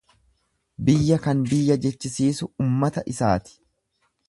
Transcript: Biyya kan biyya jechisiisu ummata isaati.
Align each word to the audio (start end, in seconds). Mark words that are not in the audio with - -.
Biyya 0.87 1.19
kan 1.25 1.43
biyya 1.51 1.77
jechisiisu 1.85 2.51
ummata 2.65 3.07
isaati. 3.15 3.57